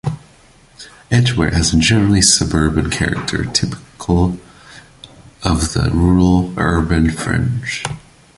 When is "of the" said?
5.43-5.91